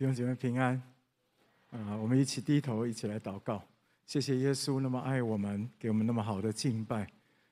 [0.00, 0.82] 弟兄姐妹平安，
[1.72, 3.62] 啊，我们一起低头，一起来祷告。
[4.06, 7.06] 谢谢耶稣那么爱我们，给我们那么好的敬拜。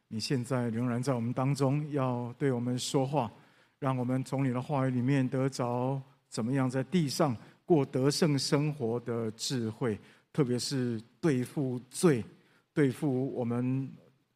[0.09, 3.31] 你现在仍然在我们当中，要对我们说话，
[3.79, 6.01] 让我们从你的话语里面得着
[6.31, 10.01] 怎么样在地上过得胜生活的智慧，
[10.33, 12.25] 特别是对付罪，
[12.73, 13.87] 对付我们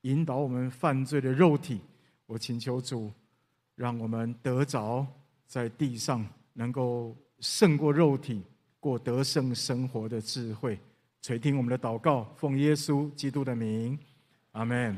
[0.03, 1.81] 引导我们犯罪的肉体。
[2.27, 3.11] 我请求主，
[3.75, 5.07] 让我们得着
[5.47, 6.23] 在地上
[6.53, 7.17] 能够。
[7.43, 8.41] 胜过肉体，
[8.79, 10.79] 过得胜生活的智慧，
[11.21, 13.99] 垂听我们的祷告，奉耶稣基督的名，
[14.53, 14.97] 阿门。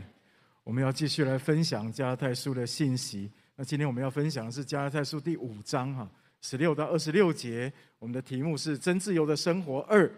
[0.63, 3.31] 我们要继续来分享加拉太书的信息。
[3.57, 6.11] 那今天我们要分享的是加拉太书第五章哈，
[6.43, 7.73] 十六到二十六节。
[7.99, 10.11] 我们的题目是真自由的生活二，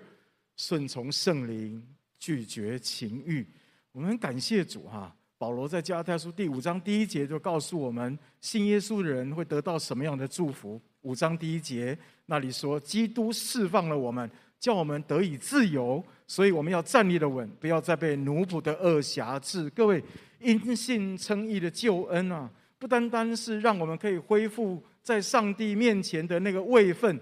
[0.56, 1.80] 顺从圣灵，
[2.18, 3.46] 拒绝情欲。
[3.92, 5.14] 我们很感谢主哈。
[5.38, 10.80] 保罗在加拉太书第五章第一节就告诉我们，信耶稣的人会得到什么样的祝福。
[11.06, 11.96] 五章第一节
[12.26, 14.28] 那里说，基督释放了我们，
[14.58, 19.70] 叫我们得以自由，所以我们要站立得稳，不要再被奴仆的恶挟制。
[19.70, 20.02] 各位，
[20.40, 27.20] 因信称义的救恩啊，不单单是让我们可以恢复在上帝面前的那个位分，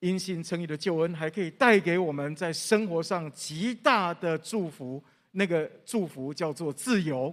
[0.00, 5.02] 因信称义的救恩还可以带给我们在生活上极大的祝福。
[5.32, 7.32] 那个祝福叫做自由。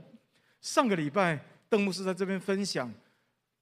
[0.60, 2.94] 上个礼拜，邓牧师在这边分享。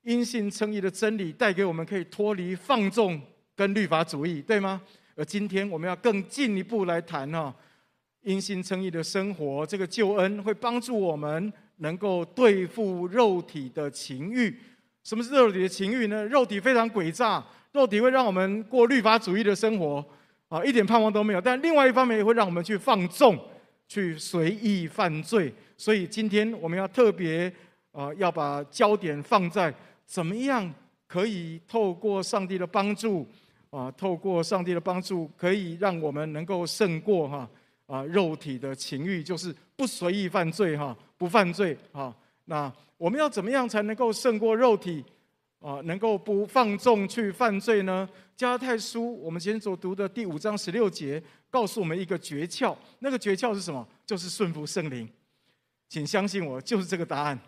[0.03, 3.19] 因信称义的真理带给我们可以脱离放纵
[3.55, 4.81] 跟律法主义，对吗？
[5.15, 7.53] 而今天我们要更进一步来谈哈，
[8.23, 14.53] 因信称义的生活，这个救恩会帮助我们能够对付肉体的情欲。
[15.03, 16.25] 什么是肉体的情欲呢？
[16.25, 20.03] 肉体非常诡诈，肉体会让我们过律法主义的生活
[20.49, 21.39] 啊，一点盼望都没有。
[21.39, 23.39] 但另外一方面也会让我们去放纵，
[23.87, 25.53] 去随意犯罪。
[25.77, 27.53] 所以今天我们要特别
[27.93, 29.73] 啊，要把焦点放在。
[30.05, 30.73] 怎么样
[31.07, 33.27] 可以透过上帝的帮助
[33.69, 33.91] 啊？
[33.91, 37.49] 透过上帝的帮助，可以让我们能够胜过哈
[37.87, 42.15] 啊肉体的情欲，就是不随意犯罪哈，不犯罪哈。
[42.45, 45.03] 那我们要怎么样才能够胜过肉体
[45.59, 45.81] 啊？
[45.85, 48.07] 能够不放纵去犯罪呢？
[48.35, 52.75] 加拉太书我们今天所读的第五章十六节，告诉我们一个诀窍。
[52.99, 53.87] 那个诀窍是什么？
[54.05, 55.07] 就是顺服圣灵。
[55.87, 57.39] 请相信我，就是这个答案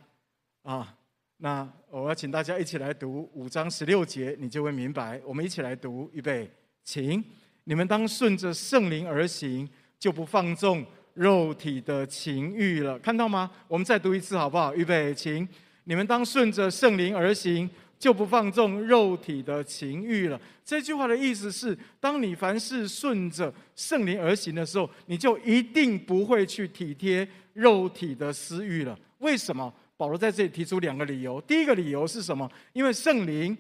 [0.62, 0.96] 啊。
[1.38, 5.22] 那我要请大家一起来读五章十六节，你就会明白。
[5.26, 6.50] 我们一起来读，预备，
[6.84, 7.22] 请
[7.66, 9.68] 你们当顺着圣灵而行，
[10.00, 12.98] 就不放纵肉体的情欲了。
[13.00, 13.52] 看到吗？
[13.68, 14.74] 我们再读一次好不好？
[14.74, 15.46] 预备，请
[15.84, 17.70] 你们当顺着圣灵而行，
[18.00, 20.40] 就不放纵肉体的情欲了。
[20.64, 28.98] 这句话的意思是，当你凡事顺着圣灵而行的时候，你就一定不会去体贴肉体的私欲了。
[29.20, 29.74] 为什么？
[29.98, 31.40] 保罗在这里提出两个理由。
[31.42, 32.50] 第一个理由是什么？
[32.74, 33.58] 因为圣灵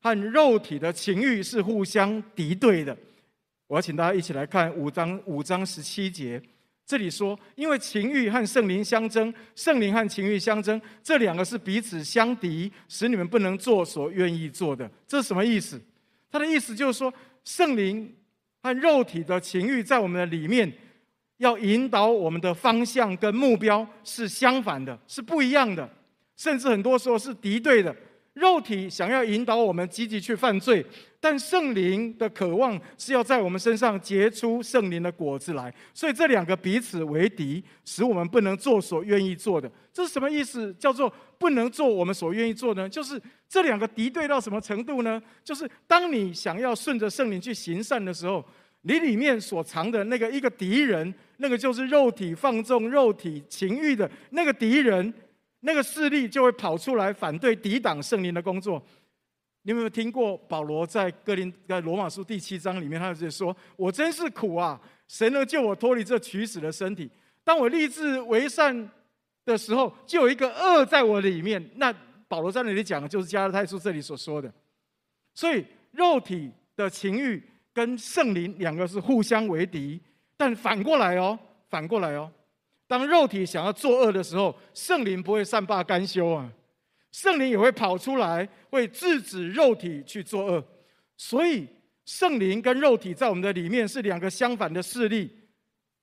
[0.00, 2.96] 和肉体的情欲是互相敌对的。
[3.66, 6.42] 我要请大家一起来看五章五章十七节，
[6.84, 14.90] 这里说：因为情欲和圣灵相争，圣灵和情欲相争，这两个是彼此相敌，使你们不能做所愿意做的。
[15.06, 15.80] 这是什么意思？
[16.30, 17.12] 他的意思就是说，
[17.44, 18.12] 圣灵
[18.62, 20.72] 和肉体的情欲在我们的里面。
[21.40, 25.88] 要引导我们的方向跟目标是相反的，是不一样的，
[26.36, 27.94] 甚至很多时候是敌对的。
[28.34, 30.84] 肉体想要引导我们积极去犯罪，
[31.18, 35.74] 但圣灵的渴望是要在我们身上结出圣灵的果子来。
[35.94, 39.70] 所以这两个彼此为敌，使我们不能做所愿意做的。
[39.92, 40.72] 这是什么意思？
[40.74, 42.86] 叫做不能做我们所愿意做呢？
[42.86, 45.20] 就是这两个敌对到什么程度呢？
[45.42, 48.44] 就是当你想要顺着圣灵去行善的时候。
[48.82, 55.12] 你里面所藏的那个一个敌人，那个就是肉体放纵肉体情欲的那个敌人，
[55.60, 58.82] 那个势力就会跑出来反对抵挡圣灵的工作。
[59.62, 64.80] 你有没有听过保罗在哥林在罗马书第七章里面，他就说：“我真是苦啊！
[65.06, 67.10] 谁能救我脱离这取死的身体？
[67.44, 68.90] 当我立志为善
[69.44, 71.94] 的时候，就有一个恶在我里面。”那
[72.28, 74.50] 保罗在那里讲的就是加拉太书这里所说的。
[75.34, 77.42] 所以肉体的情欲。
[77.72, 80.00] 跟圣灵两个是互相为敌，
[80.36, 81.38] 但反过来哦，
[81.68, 82.30] 反过来哦，
[82.86, 86.50] 当肉体想要作恶的时候，圣灵不会善罢甘休啊，
[87.12, 90.64] 圣灵也会跑出来，会制止肉体去作恶。
[91.16, 91.68] 所以
[92.04, 95.30] 圣灵跟肉体在我们的里面是两个相反的势力，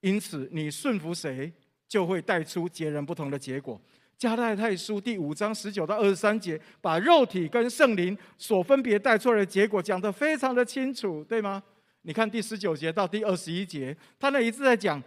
[0.01, 1.51] 因此你顺服谁，
[1.87, 3.81] 就会带出截然不同的结果。
[4.17, 11.61] 加拉太书第五章十九到二十三节，把肉体跟圣灵所分别带出来的结果讲得非常的清楚，对吗？
[12.01, 15.01] 你看第十九节到第二十一节，他那一直在讲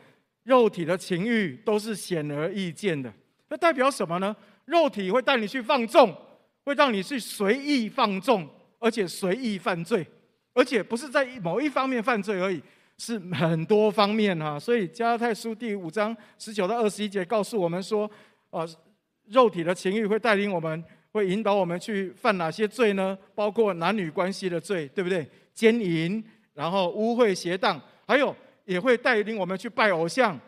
[0.44, 3.12] 肉体的情欲都是显而易见的。
[3.48, 4.34] 那代表什么呢？
[4.66, 6.16] 肉体会带你去放纵，
[6.62, 8.48] 会让你去随意放纵
[8.78, 10.06] 而且随意犯罪，
[10.54, 12.62] 而且不是在某一方面犯罪而已，
[12.96, 14.56] 是很多方面哈。
[14.56, 18.08] 所以加太书第五章十九到二十一节告诉我们说，
[18.50, 18.64] 啊，
[19.30, 23.16] 肉体的情欲会带领我们，会引导我们去犯哪些罪呢？
[23.34, 25.26] 包括男女关系的罪，对不对？
[25.54, 26.22] 奸淫，
[26.54, 28.34] 然后污秽邪荡，还有
[28.64, 30.38] 也会带领我们去拜偶像，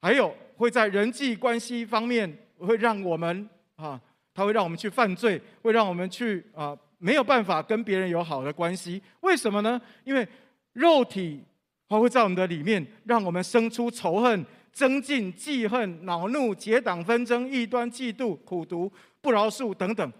[0.00, 4.00] 还有会在人际关系方面会让我们啊，
[4.34, 9.00] 他会让我们去犯罪，会让我们去啊没有办法跟别人有好的关系。
[9.20, 9.80] 为什么呢？
[10.04, 10.26] 因为
[10.72, 11.42] 肉体
[11.88, 18.90] 它会在我们的里面，让我们生出仇恨、增进、记恨、恼怒、结党纷争、异端、嫉妒、苦毒。
[19.20, 20.12] 不饶恕等等，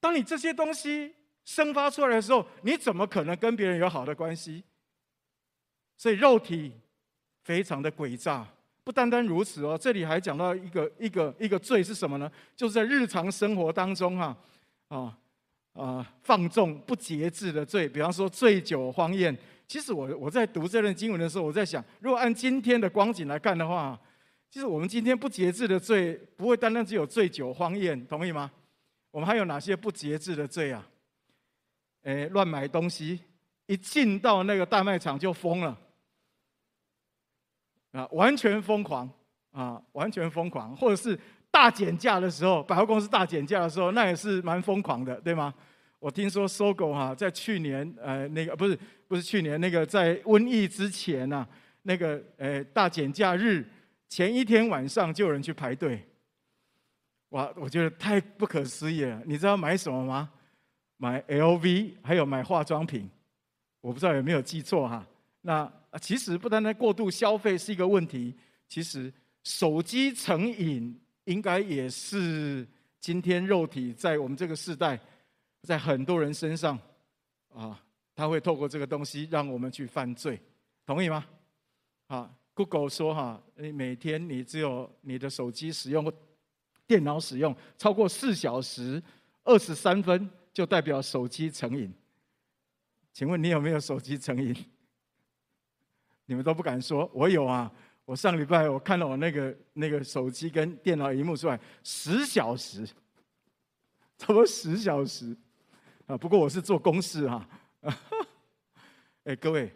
[0.00, 1.14] 当你这些东西
[1.44, 4.64] 生发出来的时候，你怎么可能跟别人有好的关系？
[5.98, 6.72] 所以肉体
[7.44, 8.48] 非常的诡诈。
[8.82, 12.32] 不单单如此哦，这里还讲到一个一个一个罪是什么呢？
[12.56, 14.34] 就是在日常生活当中哈
[14.88, 15.18] 啊
[15.74, 19.36] 啊放纵不节制的罪，比方说醉酒荒宴。
[19.70, 23.96] 其实我我在读这段经文的时候，我在想，如果按今天的光景来看的话。
[24.50, 28.50] 其实我们今天不节制的罪，不会单单只有醉酒荒宴，同意吗？
[29.12, 30.84] 我们还有哪些不节制的罪啊？
[32.02, 33.20] 诶，乱买东西，
[33.66, 35.78] 一进到那个大卖场就疯了，
[37.92, 39.08] 啊，完全疯狂
[39.52, 41.16] 啊，完全疯狂，或者是
[41.48, 45.54] 大减价的时候，百货公司大减价的时候，那也是蛮疯狂的，对吗？
[46.00, 48.76] 我听说搜狗哈，在去年，呃，那个不是
[49.06, 51.46] 不是去年那个在瘟疫之前呐，
[51.82, 53.64] 那个呃大减价日。
[54.08, 56.04] 前一天晚上就有人去排队，
[57.28, 57.48] 哇！
[57.54, 59.22] 我觉得太不可思议了。
[59.24, 60.28] 你知道买什么吗？
[60.96, 63.08] 买 LV，还有买化妆品。
[63.80, 65.06] 我不知道有没有记错哈。
[65.42, 68.34] 那其实不单单过度消费是一个问题，
[68.66, 69.12] 其实
[69.44, 72.66] 手机成瘾应该也是
[72.98, 74.98] 今天肉体在我们这个时代，
[75.62, 76.78] 在很多人身上
[77.54, 77.80] 啊，
[78.14, 80.40] 他会透过这个东西让我们去犯罪，
[80.84, 81.26] 同意吗？
[82.06, 82.36] 啊。
[82.52, 86.12] Google 说：“哈，你每天你只有你的手机使用、
[86.86, 89.02] 电脑使用超过四小时
[89.44, 91.90] 二十三分，就代表手机成瘾。
[93.14, 94.54] 请问你有没有手机成瘾？
[96.26, 97.72] 你们都不敢说，我有啊！
[98.04, 102.84] 我上礼拜我看了我那个那个手机跟电脑荧幕出来十小时，
[104.18, 105.34] 差不多十小时
[106.10, 106.18] 啊！
[106.18, 107.46] 不过我是做公事哈。
[107.82, 107.98] 啊
[109.24, 109.70] 哎，各位。”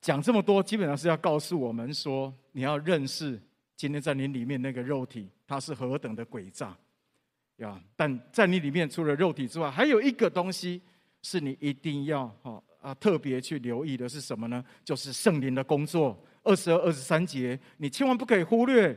[0.00, 3.40] 讲这么多，基本上是要告诉我们说，你要认识
[3.76, 6.76] 今天在你里面那个肉体，它是何等的诡诈
[7.56, 7.80] 呀！
[7.96, 10.80] 但在你里面，除了肉体之外，还有一个东西
[11.22, 14.64] 是你一定要哈啊特别去留意的，是什么呢？
[14.84, 16.16] 就是圣灵的工作。
[16.44, 18.96] 二十二、二十三节，你千万不可以忽略。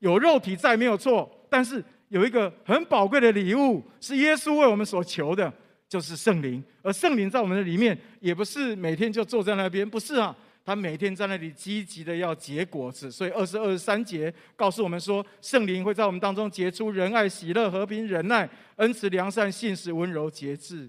[0.00, 5.50] 有肉体在没有错，但是有一个很宝贵的礼物，是耶稣为我们所求的。
[5.92, 10.34] 就是圣灵，而圣灵在我们的里面，也不是每天就坐在那边，不是啊，
[10.64, 13.12] 他每天在那里积极的要结果子。
[13.12, 20.88] 所以二十二、三节告诉我们说，圣灵会在我们当中结出仁爱、喜乐、和平、忍耐、恩慈、良善、信实、温柔、节制，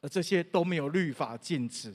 [0.00, 1.94] 而这些都没有律法禁止。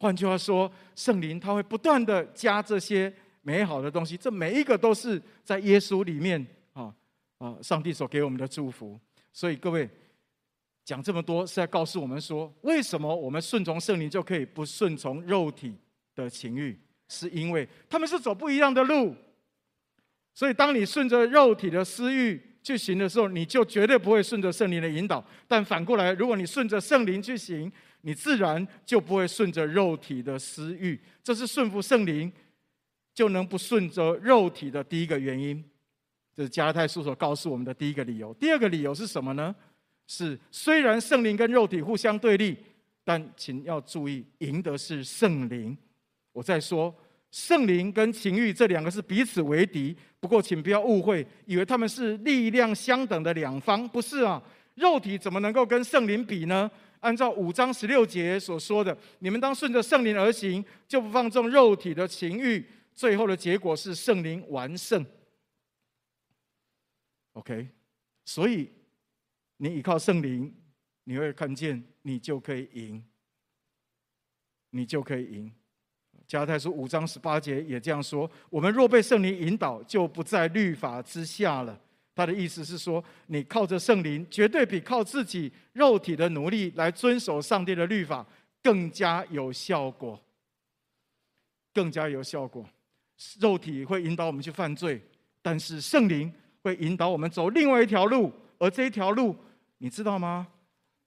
[0.00, 6.94] 换句话说，圣灵他会不断的加这些美好的东西，这每一个都是在耶稣里面啊
[7.38, 9.00] 啊，上帝所给我们的祝福。
[9.32, 9.88] 所以各位。
[10.84, 15.74] 讲这么多是在告诉我们说，为什么我们顺从圣灵就可以不顺从肉体
[16.14, 16.78] 的情欲？
[17.08, 19.14] 是因为他们是走不一样的路。
[20.34, 25.22] 所以，当你顺着肉体的私欲去行的时候，你就绝对不会顺着圣灵的引导。
[25.46, 27.70] 但反过来，如果你顺着圣灵去行，
[28.00, 30.98] 你自然就不会顺着肉体的私欲。
[31.22, 32.32] 这是顺服圣灵
[33.12, 35.62] 就能不顺着肉体的第一个原因。
[36.34, 38.32] 这是加太书所告诉我们的第一个理由。
[38.34, 39.54] 第二个理由是什么呢？
[40.06, 42.56] 是，虽然圣灵跟肉体互相对立，
[43.02, 45.76] 但请要注意，赢的是圣灵。
[46.32, 46.94] 我再说，
[47.30, 49.96] 圣灵跟情欲这两个是彼此为敌。
[50.20, 54.42] 不过，请不要误会，以为他们是力量相等的两方，不是啊。
[54.74, 56.70] 肉体怎么能够跟圣灵比呢？
[57.00, 62.64] 按照五章十六节所说的，你们当顺着圣灵而行，就不放纵肉体的情欲。
[62.94, 65.04] 最后的结果是圣灵完胜。
[67.32, 67.68] OK，
[68.26, 68.70] 所以。
[69.62, 70.52] 你依靠圣灵，
[71.04, 73.00] 你会看见，你就可以赢，
[74.70, 75.52] 你就可以赢。
[76.26, 81.80] 加拉太书五章十八节也这样说：我们若被圣灵引导，就不在律法之下了。
[82.12, 88.26] 他的意思是说，你靠着圣灵，绝对比靠自己肉体的努力来遵守上帝的律法
[88.64, 90.20] 更加有效果，
[91.72, 92.68] 更加有效果。
[93.38, 95.00] 肉体会引导我们去犯罪，
[95.40, 99.36] 但是圣灵会引导我们走另外一条路，而这一条路。
[99.82, 100.46] 你知道吗？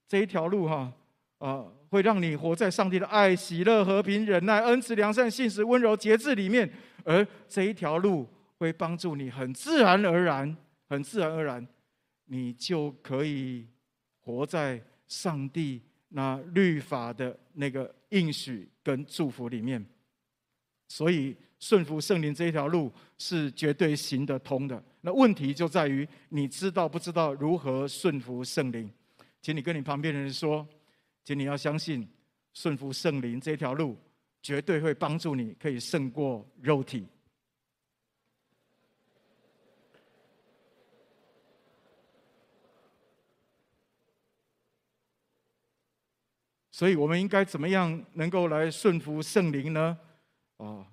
[0.06, 0.92] 这一条路哈，
[1.38, 6.70] 啊，会让你活在上帝的爱、喜乐、和平、忍耐、恩慈、良善、信实、温柔、节制里面，
[7.06, 8.28] 而这一条路
[8.58, 10.58] 会帮助你，很自然而然，
[10.90, 11.66] 很自然而然，
[12.26, 13.66] 你就可以
[14.20, 19.86] 活在上帝那律法的那个应许跟祝福里面。
[20.90, 24.84] 所以顺服圣灵这一条路是绝对行得通的。
[25.02, 28.92] 那问题就在于你知道不知道如何顺服圣灵？
[29.42, 30.68] 请你跟你旁边的人说，
[31.24, 32.08] 请你要相信，
[32.54, 33.98] 顺服圣灵这条路，
[34.42, 37.08] 绝对会帮助你，可以胜过肉体。
[46.72, 49.98] 所以，我们应该怎么样能够来顺服圣灵呢？
[50.58, 50.86] 啊，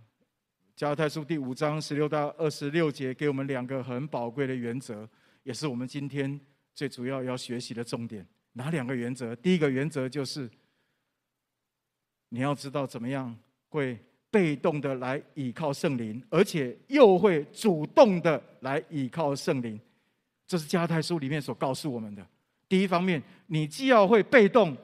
[0.82, 5.08] 加拉太书第五章十六到二十六节，给我们两个很宝贵的原则，
[5.44, 6.40] 也是我们今天
[6.74, 8.26] 最主要要学习的重点。
[8.54, 9.32] 哪两个原则？
[9.36, 10.50] 第一个原则就是，
[12.30, 13.32] 你要知道怎么样
[13.68, 13.96] 会
[14.28, 19.80] 被动的来倚靠圣灵，而且又会主动的来倚靠圣灵。
[20.48, 22.26] 这是加拉太书里面所告诉我们的。
[22.68, 24.76] 第一方面，你既要会被动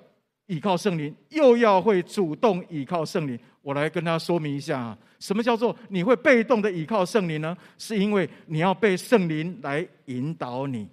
[0.47, 3.37] 倚靠圣灵，又要会主动倚靠圣灵。
[3.69, 7.55] 我来跟大家说明一下啊，什么叫做你会被动的倚靠圣灵呢？
[7.77, 10.89] 是因为你要被圣灵来引导你，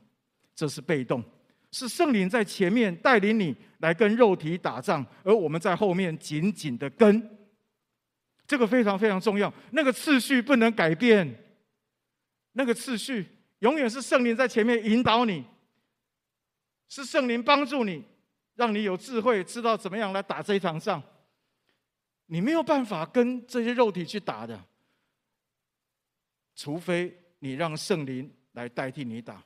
[0.54, 1.24] 这是被动。
[1.72, 7.38] 是圣灵在前面带领你来跟肉体打仗，而我们在后面紧紧的跟。
[8.46, 11.34] 这个非常非常重要，那个次序不能改变。
[12.52, 13.26] 那个次序
[13.60, 15.46] 永远是圣灵在前面引导你，
[16.90, 18.04] 是圣灵帮助你，
[18.56, 21.02] 让你有智慧，知道怎么样来打这一场仗。
[22.28, 24.64] 你没有办法跟这些肉体去打的，
[26.56, 29.44] 除非你让圣灵来代替你打。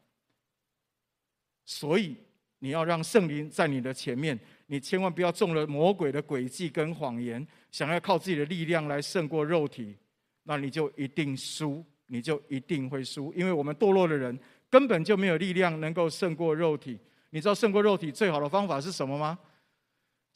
[1.65, 2.15] 所以
[2.59, 9.95] 你要让圣灵在你的前面，你千万不要中了魔鬼的诡计跟谎言，想要靠自己的力量来胜过肉体，
[10.43, 14.37] 那你就一定输，你就一定会输，因为我们堕落的人
[14.69, 16.99] 根本就没有力量能够胜过肉体。
[17.29, 19.37] 你知道胜过肉体最好的方法是什么吗？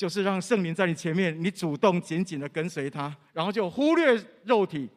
[0.03, 4.89] 就是让圣灵在你前面，你主动紧紧的跟随他，然后就忽略肉体。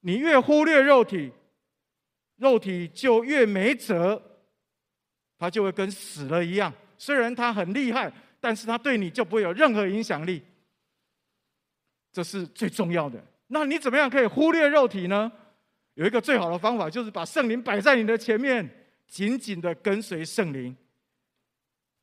[0.00, 1.30] 你越忽略肉体，
[2.36, 4.40] 肉体就越没辙。
[5.36, 10.42] 他就会跟死了一样，虽然他很厉害，但是他对你就不会有任何影响力。
[12.10, 13.22] 这是最重要的。
[13.48, 15.30] 那你怎么样可以忽略肉体呢？
[15.96, 18.66] 有一个最好的方法，就是把圣灵摆在你的前面，
[19.06, 20.74] 紧紧的跟随圣灵。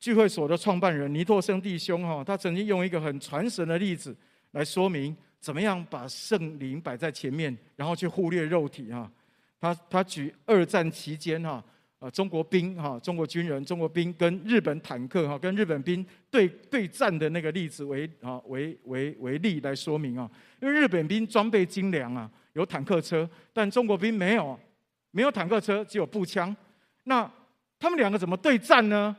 [0.00, 4.16] 聚会所的创办人尼托生弟兄哈，他曾经用一个很传神的例子
[4.52, 9.08] 来说明，怎么样把圣灵摆在前面，然后去忽略肉体哈。
[9.60, 11.62] 他他举二战期间哈。
[12.00, 20.26] 啊，中国兵哈，中国军人，中国兵跟日本坦克哈，跟日本兵对对战的那个例子为啊为为为例来说明啊，
[20.62, 24.58] 因为日本兵装备精良啊，有坦克车，但中国兵没有，
[25.10, 26.56] 没有坦克车，只有步枪。
[27.04, 27.30] 那
[27.78, 29.14] 他们两个怎么对战呢？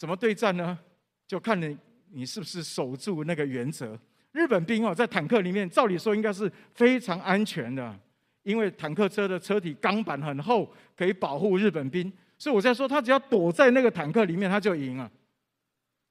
[0.00, 0.78] 怎么对战呢？
[1.26, 1.76] 就看你
[2.08, 4.00] 你是不是守住那个原则。
[4.32, 8.00] 日本兵哦，在坦克里面，照理说应该是非常安全的。
[8.42, 15.12] 因为坦克车的车体钢板很厚，可以保护日本兵，所以我在说，他只要躲在那个坦克里面，他就赢了。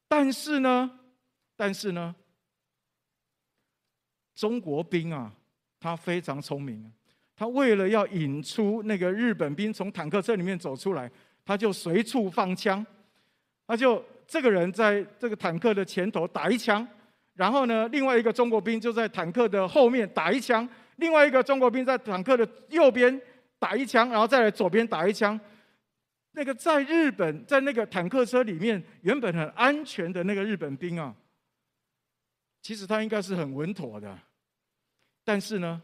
[0.08, 1.00] 但是呢，
[1.56, 2.16] 但是呢，
[4.36, 5.34] 中国兵啊，
[5.80, 6.94] 他非常聪明，
[7.36, 11.12] 他为了要引出那个日本兵从坦克车里面走出来，
[11.44, 12.86] 他就随处放枪，
[13.70, 16.86] 他就这个人在这个坦克的前头打一枪，
[17.36, 20.68] 然后呢，另外一个中国兵就在坦克的后面打一枪。
[20.96, 23.22] 另外一个中国兵在坦克的右边
[23.60, 25.40] 打一枪，然后再来左边打一枪。
[26.32, 31.16] 那个在日本，在那个坦克车里面原本很安全的那个日本兵啊，
[32.64, 34.18] 其实他应该是很稳妥的。
[35.24, 35.80] 但是呢，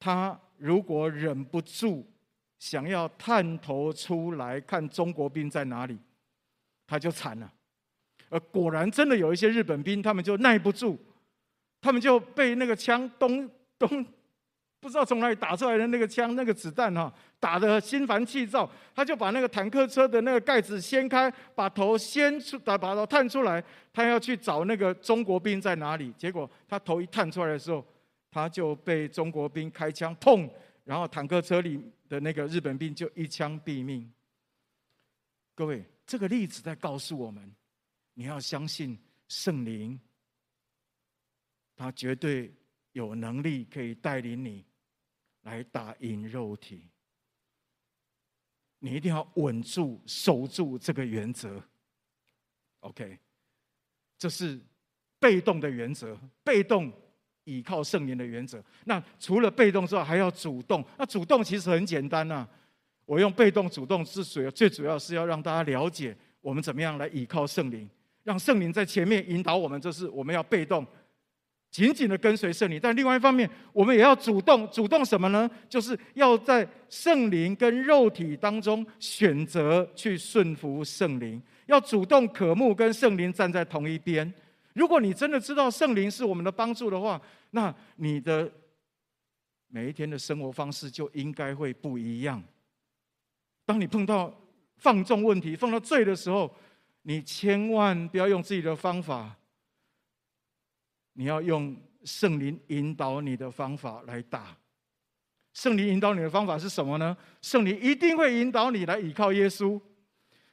[0.00, 2.10] 他如果忍不住
[2.58, 5.98] 想要探头出来看中国兵在哪里，
[6.86, 7.52] 他就惨了。
[8.28, 10.98] 而果然真的有一些日本兵，他们就耐不住。
[11.80, 13.48] 他们就被那个枪咚
[13.78, 14.04] 咚，
[14.80, 18.68] 不知道从哪里打出来的那个枪，那个子弹哈，打得心烦气躁。
[18.92, 23.62] 他就把那个坦克车的那个盖子掀开，把头掀出，把把头探出来，
[23.92, 26.12] 他要去找那个中国兵在哪里。
[26.18, 27.84] 结果他头一探出来的时候，
[28.28, 30.50] 他就被中国兵开枪，砰！
[30.84, 34.12] 然后坦克车里的那个日本兵就一枪毙命。
[35.54, 37.54] 各位，这个例子在告诉我们，
[38.14, 38.98] 你要相信
[39.28, 39.98] 圣灵。
[41.76, 42.52] 他绝对
[42.92, 44.64] 有能力可以带领你
[45.42, 46.88] 来打赢肉体。
[48.80, 51.62] 你一定要稳住、守住这个原则。
[52.80, 53.18] OK，
[54.16, 54.60] 这是
[55.18, 56.92] 被动的原则，被动
[57.48, 58.62] 倚靠圣灵的原则。
[58.84, 60.84] 那除了被动之外，还要主动。
[60.98, 62.46] 那主动其实很简单呐、
[63.06, 67.88] 我用被动、主动之水，最主要是要让大家了解我们怎么样来倚靠圣灵，
[68.22, 69.80] 让圣灵在前面引导我们。
[69.80, 70.86] 这是我们要被动。
[71.70, 74.66] 紧紧的跟随圣灵，但另外一方面，我们也要主动。
[74.70, 75.48] 主动什么呢？
[75.68, 84.32] 就是要在圣灵跟肉体当中选择去顺服圣灵，要主动渴慕跟圣灵站在同一边。
[84.78, 87.20] 如果你真的知道圣灵是我们的帮助的话，
[87.50, 88.50] 那你的
[89.66, 92.42] 每一天的生活方式就应该会不一样。
[93.66, 94.32] 当你碰到
[94.76, 96.54] 放纵问题、碰到罪的时候，
[97.02, 99.34] 你千万不要用自己的方法。
[101.14, 104.56] 你要用圣灵引导你的方法来打。
[105.52, 107.16] 圣灵引导你的方法是什么呢？
[107.42, 109.80] 圣灵一定会引导你来倚靠耶稣。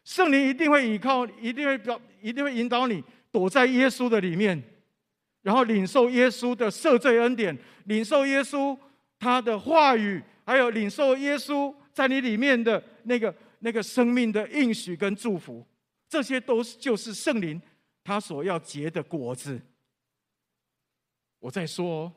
[0.03, 3.03] 圣灵一定会倚靠，一定会表，一定会引导你
[3.36, 4.63] 躲在耶稣的里面，
[5.42, 8.77] 然后领受耶稣的赦罪恩典，领受耶稣
[9.20, 15.68] 他的话语，还有领受耶稣在你里面的那个那个生命的应许跟祝福。
[16.08, 17.62] 这些都是就是圣灵
[18.06, 19.60] 他所要结的果子。
[21.39, 22.10] 我在说，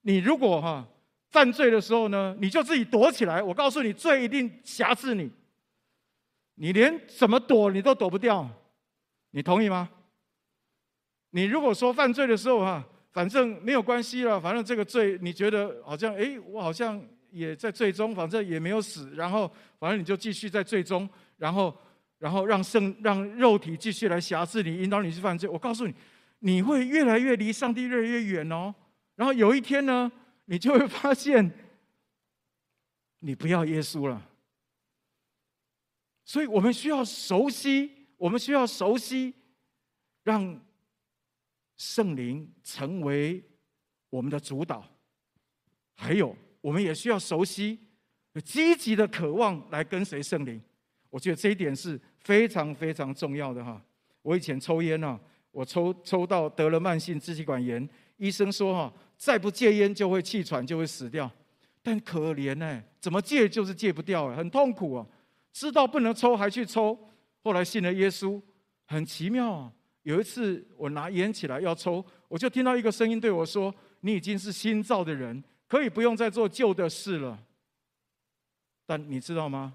[0.00, 0.84] 你如果哈
[1.30, 3.40] 犯罪的时候呢，你就自己躲起来。
[3.40, 5.30] 我告诉你，罪一定挟制你，
[6.56, 8.50] 你连怎么躲你都躲不掉。
[9.30, 9.88] 你同意吗？
[11.36, 16.98] 你如果说犯罪的时候哈，反正没有关系了，反正这个罪你觉得好像哎，我好像
[17.30, 19.46] 也在罪中，反正也没有死，然后
[19.78, 21.76] 反正你就继续在罪中，然后
[22.18, 25.46] 然后让圣让肉体继续来辖制你，引导你去犯罪。
[25.46, 25.94] 我告诉你。
[26.38, 28.74] 你会越来越离上帝越来越远哦，
[29.16, 30.10] 然后有一天呢，
[30.46, 31.50] 你就会发现，
[33.20, 34.22] 你不要耶稣了。
[36.24, 39.34] 所以我们需要熟悉，我们需要熟悉，
[40.24, 40.60] 让
[41.76, 43.42] 圣灵成为
[44.10, 44.84] 我们的主导。
[45.94, 47.78] 还有，我们也需要熟悉，
[48.44, 50.60] 积极的渴望来跟随圣灵。
[51.10, 53.82] 我觉得这一点是非常非常重要的哈。
[54.22, 55.18] 我以前抽烟呢。
[55.52, 61.30] 我抽抽到得了慢性支气管炎，医生说哈，再不戒烟就会气喘，就会死掉。
[61.82, 65.06] 但可怜呢，怎么戒就是戒不掉，很痛苦啊！
[65.54, 67.08] 知道不能抽还去抽，
[67.42, 68.38] 后来信了耶稣，
[68.84, 69.72] 很奇妙啊。
[70.06, 77.36] 有一次我拿烟起来要抽，我就听到一个声音对我说：“你已经是新造的人，可以不用再做旧的事了。”
[78.86, 79.74] 但你知道吗？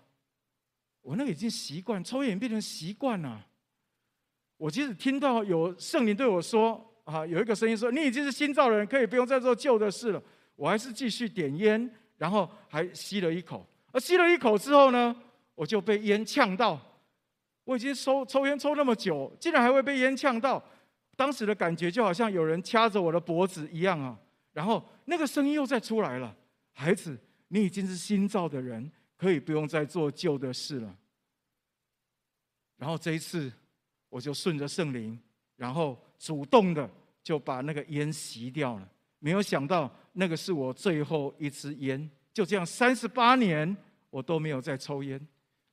[1.01, 3.45] 我那个已经习惯抽烟，变成习惯了。
[4.55, 10.23] 我即使听到有圣灵对我说：“啊，有一个声音说，你已经是新造的人，可以不用再做旧的事了。”
[10.55, 13.67] 我还是继续点烟，然后还吸了一口。
[13.91, 15.13] 而吸了一口之后呢，
[15.55, 16.79] 我就被烟呛到。
[17.63, 20.63] 我已经抽抽烟抽那么久，竟然还会被烟呛到。
[21.15, 24.17] 当时的感觉就好像有人掐着我的脖子一样啊。
[24.53, 26.35] 然后那个声音又再出来了
[26.73, 27.17] ：“孩子，
[27.49, 30.95] 你已经是新造的人，可以不用再做旧的事了。”
[32.77, 33.51] 然后这一次。
[34.11, 35.17] 我就顺着圣灵，
[35.55, 36.91] 然后主动的
[37.23, 38.85] 就把那个烟熄掉了。
[39.19, 42.11] 没有想到，那个是我最后一支烟。
[42.33, 43.73] 就这样，三十八年
[44.09, 45.17] 我都没有再抽烟。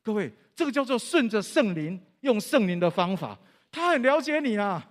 [0.02, 3.38] 各位，这个叫做顺着圣灵，用圣灵的方法。
[3.70, 4.90] 他很了解你啊。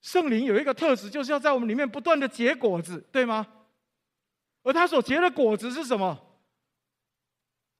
[0.00, 3.46] 圣灵有一个特质，就是要在我们里面不断的结果子，对吗？
[4.62, 6.18] 而他所结的果子是什么？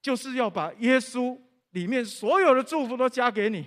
[0.00, 1.38] 就是要把耶稣。
[1.70, 3.66] 里面所有的祝福都加给你。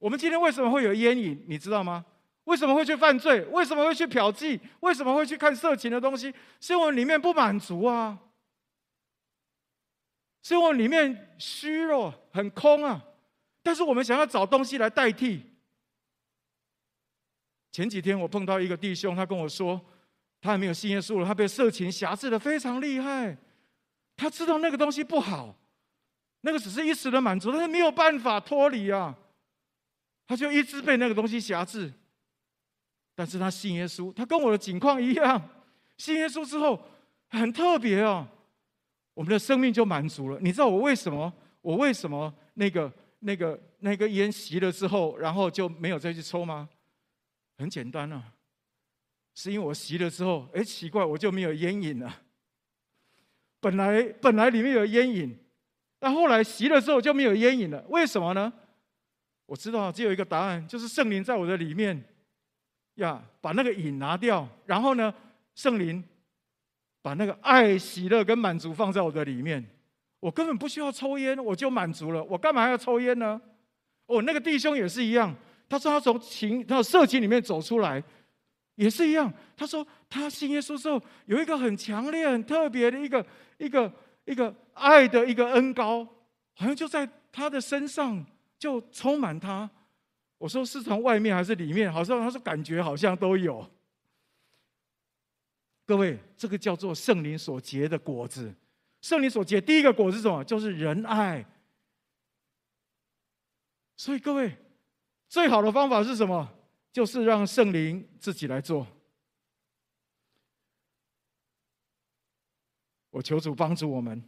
[0.00, 1.40] 我们今天为什么会有烟瘾？
[1.46, 2.04] 你知道吗？
[2.46, 3.44] 为什么会去犯罪？
[3.52, 4.58] 为什么会去嫖妓？
[4.80, 6.34] 为什么会去看色情的东西？
[6.58, 8.18] 是因为里面不满足啊，
[10.48, 13.04] 是因为里面虚弱、很空啊。
[13.62, 15.44] 但是我们想要找东西来代替。
[17.70, 19.78] 前几天我碰到一个弟兄，他跟我说，
[20.40, 23.36] 他还没有信耶稣了，他被色情挟制得非常厉害。
[24.16, 25.54] 他知道那个东西不好。
[26.40, 29.14] 那个只是一时的满足，但是没有办法脱离啊！
[30.26, 31.92] 他就一直被那个东西挟制。
[33.14, 35.50] 但是他信耶稣，他跟我的境况一样，
[35.98, 36.80] 信耶稣之后
[37.28, 38.26] 很特别啊，
[39.18, 40.38] 我们的生命就满足了。
[40.40, 41.32] 你知道我为什么？
[41.60, 46.68] 我为什么那个那个那个烟熄了之后，然后就没有再去抽吗？
[47.56, 48.32] 很简单啊，
[49.34, 52.20] 是因为我熄了之后，哎，奇怪，我就没有烟瘾了。
[53.58, 55.36] 本来本来里面有烟瘾。
[55.98, 58.52] 但后来熄了之后就没有烟瘾了，为什么呢？
[59.46, 62.00] 我知道只有一个答案，就是圣灵在我的里面，
[62.94, 65.12] 呀，把那个瘾拿掉，然后呢，
[65.56, 66.04] 圣灵
[67.00, 69.64] 把那个爱、喜乐跟满足放在我的里面，
[70.20, 72.22] 我根本不需要抽烟，我就满足了。
[72.24, 73.40] 我干嘛要抽烟呢？
[74.06, 75.34] 哦，那个弟兄也是一样，
[75.68, 78.02] 他说他从情、他色情里面走出来，
[78.74, 79.32] 也是一样。
[79.56, 83.24] 他说他信耶稣之后，有一个很强烈、很特别的一个、
[83.58, 83.92] 一个、
[84.24, 86.04] 一个爱的一个恩膏，
[86.54, 88.24] 好像就在他的身上
[88.58, 89.68] 就充满他。
[90.38, 91.92] 我说是从外面还是里面？
[91.92, 93.68] 好像他说感觉好像都有。
[95.88, 98.54] 各位，这个叫做圣灵所结的果子。
[99.00, 100.44] 圣灵所结第一个果子是什么？
[100.44, 101.42] 就是仁爱。
[103.96, 104.54] 所以各位，
[105.30, 106.46] 最好的方法是什么？
[106.92, 108.86] 就是让圣灵自己来做。
[113.08, 114.22] 我求主帮助我们。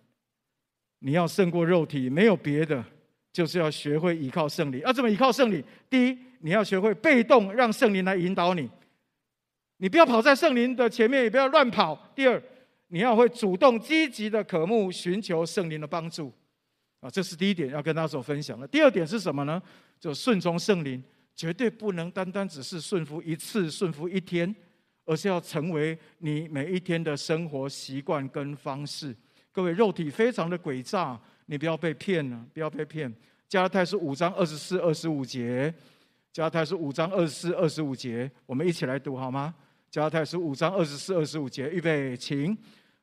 [1.00, 2.82] 你要胜过肉体，没有别的。
[3.32, 4.80] 就是要学会依靠圣灵。
[4.80, 5.62] 要怎么依靠圣灵？
[5.90, 8.70] 第一，你要学会被动，让圣灵来引导你。
[9.80, 11.98] 你不要跑在圣灵的前面，也不要乱跑。
[12.14, 12.40] 第二，
[12.88, 16.30] 你要会主动积极的渴慕，寻求圣灵的帮助。
[17.00, 18.68] 啊，这是第一点要跟大家所分享的。
[18.68, 19.60] 第二点是什么呢？
[19.98, 21.02] 就顺从圣灵，
[21.34, 24.54] 绝对不能单单只是顺服一次、顺服一天，
[25.06, 29.16] 而是要成为你每一天的生活习惯跟方式。
[29.50, 31.18] 各位，肉体非常的诡诈。
[31.46, 33.10] 你不要被骗了，不要被骗。
[33.48, 35.74] 加拉太书五章二十四、二十五节，
[36.32, 39.54] 加拉太书五章二十四、二十五节，我们一起来读好吗？
[39.90, 42.56] 加拉太书五章二十四、二十五节，预备，请。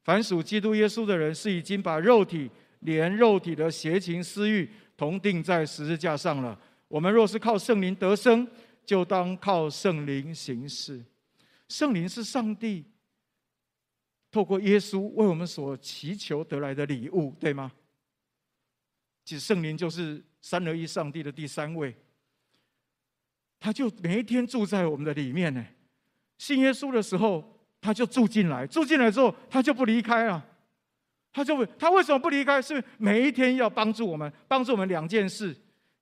[0.03, 6.57] 凡属基督耶稣的人，是已经把肉体连肉体的邪情私欲同钉在十字架上了。
[6.87, 8.47] 我们若是靠圣灵得生，
[8.85, 11.03] 就当靠圣灵行事。
[11.67, 12.85] 圣灵是上帝
[14.31, 17.69] 透过耶稣为我们所祈求得来的礼物，对吗？
[19.25, 21.93] 其实圣灵就是三而一上帝的第三位，
[23.59, 25.65] 他就每一天住在我们的里面呢。
[26.37, 30.43] 信耶稣的时候，他就住进来，住进来之后，他就不离开了。
[31.33, 32.61] 他就他为什么不离开？
[32.61, 35.55] 是每一天要帮助我们，帮助我们两件事。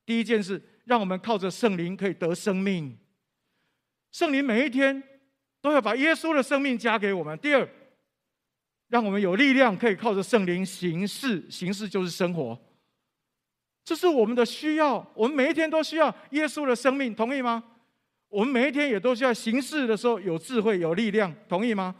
[0.06, 2.98] 第一件事，让我们靠着圣灵可以得生命。
[4.12, 5.04] 圣灵每一天
[5.62, 7.38] 都要把耶稣的生命加给我们。
[7.39, 7.67] 第二，
[8.88, 12.58] 让我们有力量可以靠着圣灵行事，行事就是生活。
[13.84, 17.62] 这是我们的需要，我们每一天都需要耶稣的生命，同意吗？
[18.30, 21.96] 我们每一天也都需要行事的时候有智慧、有力量，同意吗？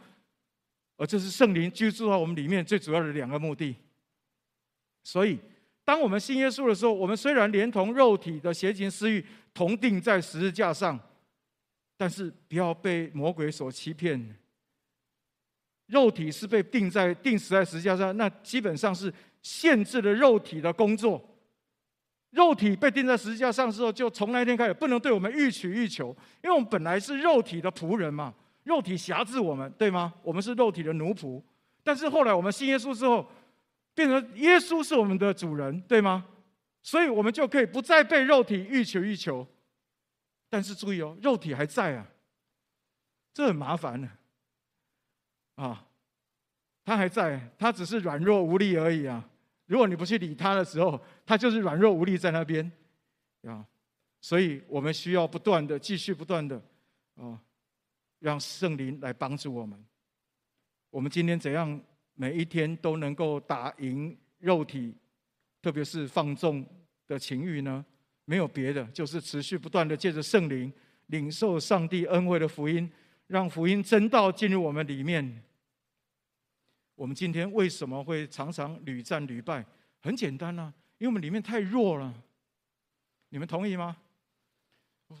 [0.96, 3.76] 而这是圣灵居住在我们里面最主要的两个目的。
[5.02, 5.38] 所以，
[5.84, 10.98] 当我们信耶稣的时候，我们虽然连同肉体的邪情私欲同钉在十字架上，
[11.96, 14.36] 但是不要被魔鬼所欺骗。
[15.86, 19.12] 肉体是被钉在钉死在十字架上，那基本上是
[19.42, 21.35] 限制了肉体的工作。
[22.36, 30.12] 肉体被钉在十字架上之后，就从那一天开始不能对我们欲取欲求，因为我们本来是肉体的仆人嘛，肉体辖制我们，对吗？
[30.22, 31.42] 我们是肉体的奴仆。
[31.82, 33.26] 但是后来我们信耶稣之后，
[33.94, 36.26] 变成耶稣是我们的主人，对吗？
[36.82, 39.46] 所以我们就可以不再被肉体欲取欲求。
[40.50, 42.06] 但是注意哦，肉体还在啊，
[43.32, 44.08] 这很麻烦呢。
[45.54, 45.86] 啊，
[46.84, 49.24] 他还在，他只是软弱无力而已啊。
[49.66, 52.70] 如果你不去理他的时候，他就是软弱无力在那边，
[53.42, 53.66] 啊，
[54.20, 56.60] 所以我们需要不断的继续不断的
[57.16, 57.38] 啊，
[58.20, 59.84] 让圣灵来帮助我们。
[60.90, 61.80] 我们今天怎样
[62.14, 64.94] 每一天都能够打赢肉体，
[65.60, 66.64] 特别是放纵
[67.06, 67.84] 的情欲呢？
[68.24, 70.72] 没有别的，就是持续不断的借着圣灵
[71.06, 72.90] 领受上帝恩惠的福音，
[73.26, 75.42] 让福音真道进入我们里面。
[76.96, 79.64] 我们今天为什么会常常屡战屡败？
[80.00, 82.12] 很简单啊，因为我们里面太弱了。
[83.28, 83.96] 你们同意吗？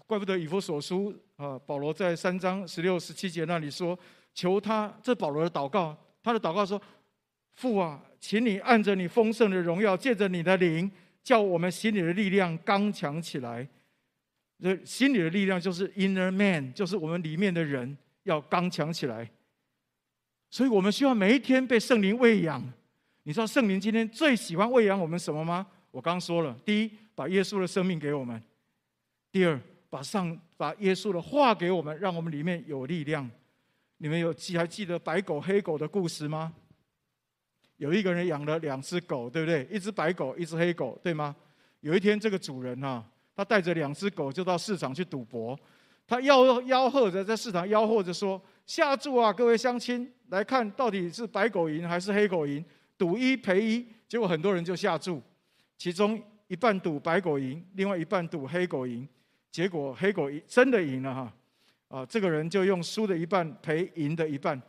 [0.06, 3.96] 怪不得以弗所书啊，保罗在三章十六、十七节那里说
[4.34, 6.80] ：“求他，这保罗的祷告，他的祷告说：
[7.54, 10.90] 父啊，请你按着你丰盛的荣耀，借着你的灵，
[11.22, 13.68] 叫我们心里的力量刚强起来。
[14.58, 19.30] 这心里的力量就是 inner man，就是我们里面的人要刚强起来。”
[20.56, 22.62] 所以我们需要每一天被圣灵喂养。
[23.24, 25.66] 你知道圣灵今天最喜欢喂养我们什么吗？
[25.90, 28.40] 我刚说了，第一，把耶稣的生命给我们；
[29.30, 33.30] 第二，把上把耶稣的话给我们，让我们里面有力量。
[33.98, 36.50] 你们有记还记得白狗黑狗的故事吗？
[37.76, 39.68] 有一个人养了两只狗，对不对？
[39.70, 41.36] 一只白狗，一只黑狗，对吗？
[41.80, 45.54] 有一天，这个主人啊，他带着两只狗就到市场去赌博，
[46.06, 48.40] 他吆吆喝着在市场吆喝着说。
[48.66, 52.64] 下注啊，各位乡亲，来看到底是白狗赢还是黑狗赢？
[52.98, 55.22] 赌一赔一，结果很多人就下注，
[55.78, 59.08] 其中一半赌白狗赢，另外一半赌黑狗赢，
[59.52, 61.32] 结果黑狗赢真的赢了哈！
[61.88, 64.60] 啊，这个人就用输的一半赔赢的一半，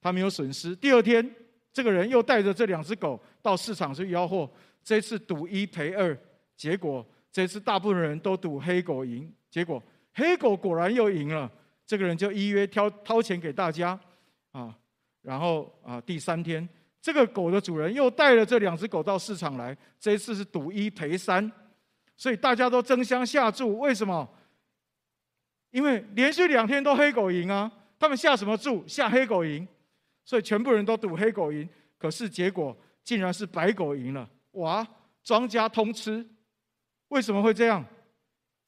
[0.00, 0.74] 他没有损失。
[0.74, 1.28] 第二天，
[1.72, 4.50] 这个人又带着这两只狗到市场去吆喝，
[4.82, 6.16] 这次赌一赔二，
[6.56, 9.82] 结果这次大部分人都赌黑狗赢，结果
[10.14, 11.50] 黑狗果然又赢了。
[11.86, 13.98] 这个人就依约掏掏钱给大家，
[14.52, 14.76] 啊，
[15.20, 16.66] 然后啊，第三天，
[17.00, 21.50] 这个狗的主人又带了这两只狗到市场来，这一次是赌一赔三，
[22.16, 23.78] 所以大家都争相下注。
[23.78, 24.28] 为什么？
[25.70, 28.86] 因为连续两天都黑狗赢啊，他们下什么注？
[28.86, 29.66] 下黑狗赢，
[30.24, 31.68] 所以全部人都赌黑狗赢。
[31.98, 34.86] 可是结果竟然是白狗赢了，哇！
[35.24, 36.26] 庄家通吃。
[37.08, 37.84] 为什么会这样？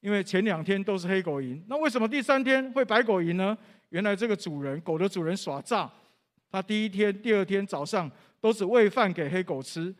[0.05, 3.57] 因为前两天都是黑狗赢，那为什么第三天会白狗赢呢？
[3.89, 5.91] 原来这个主人，狗的主人耍诈，
[6.51, 9.91] 他第一天、第二天早上都只喂饭给黑狗吃，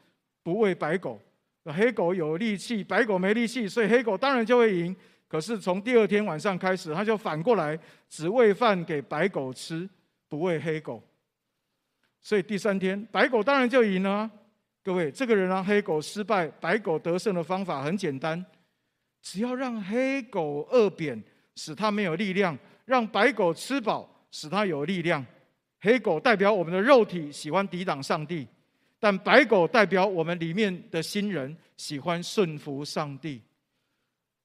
[0.44, 1.20] 不喂白狗。
[1.66, 4.96] 黑狗有力气，白狗没力气，所以黑狗当然就会赢。
[5.28, 7.76] 可是从第二天晚上开始，他就反过来
[8.08, 9.90] 只喂饭给白狗吃，
[10.30, 11.02] 不喂黑狗。
[12.22, 14.30] 所以第三天白狗当然就赢了。
[14.84, 18.46] 各位，这个人让黑狗失败，白狗得胜的方法很简单。
[19.26, 21.22] 只要让黑狗饿扁，
[21.56, 25.26] 使它没有力量；让白狗吃饱，使它有力量。
[25.82, 28.48] 黑狗代表我们的肉体喜欢抵挡上帝，
[29.00, 33.42] 但白狗代表我们里面的新人喜欢顺服上帝。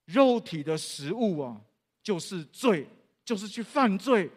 [0.07, 1.61] 肉体的食物啊，
[2.03, 2.87] 就是罪，
[3.23, 4.31] 就是去犯罪。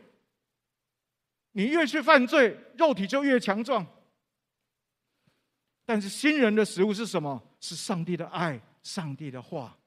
[1.53, 3.87] 你越去犯罪，肉体就越强壮。
[5.85, 7.41] 但是新人的食物是什么？
[7.61, 9.77] 是上帝的爱，上帝的话。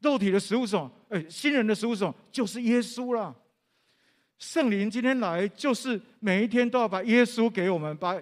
[0.00, 0.90] 肉体的食物是什么？
[1.08, 2.14] 哎，新人的食物是什么？
[2.30, 3.34] 就是耶稣了。
[4.38, 8.14] 圣灵今天来，就是每一天都要把耶稣给我们，把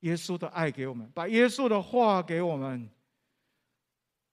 [0.00, 2.88] 耶稣的爱给我们，把耶稣的话给我们。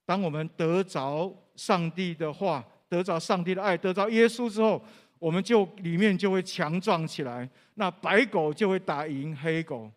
[0.06, 4.82] 当我们得着上帝的话，得着上帝的爱，得着耶稣之后，
[5.20, 7.50] 我们就里面就会强壮起来。
[7.74, 9.92] 那白狗就会打赢黑狗。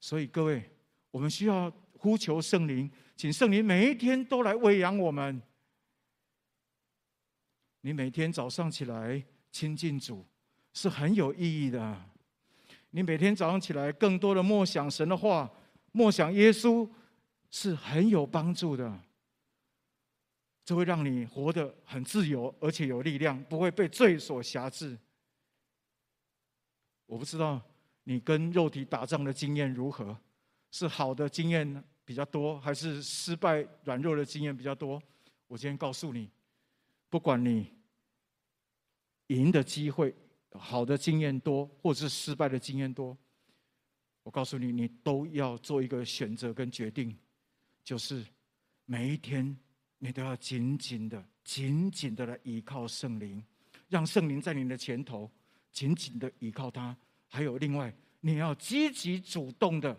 [0.00, 0.68] 所以各位，
[1.12, 2.90] 我们需要呼求圣灵。
[3.16, 5.40] 请圣灵每一天都来喂养我们。
[7.80, 10.24] 你每天早上起来亲近主
[10.74, 12.04] 是很有意义的。
[12.90, 15.50] 你每天早上起来更多的默想神的话，
[15.92, 16.88] 默想耶稣
[17.50, 19.00] 是很有帮助的。
[20.62, 24.98] 这会让你活得很自由，而且有力量，不会被罪所辖制。
[27.06, 27.62] 我不知道
[28.02, 30.18] 你跟肉体打仗的经验如何，
[30.70, 31.82] 是好的经验呢？
[32.06, 35.02] 比较多，还是失败软弱的经验比较多？
[35.48, 36.30] 我今天告诉你，
[37.10, 37.74] 不管你
[39.26, 40.14] 赢的机会
[40.52, 43.18] 好的经验多，或者是失败的经验多，
[44.22, 47.18] 我告诉你，你都要做一个选择跟决定，
[47.82, 48.24] 就是
[48.84, 49.56] 每一天
[49.98, 53.44] 你都要紧紧的、紧紧的来依靠圣灵，
[53.88, 55.28] 让圣灵在你的前头
[55.72, 56.96] 紧紧的依靠他。
[57.26, 59.98] 还有另外，你要积极主动的。